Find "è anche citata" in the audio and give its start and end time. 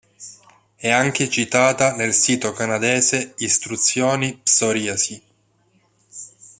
0.77-1.93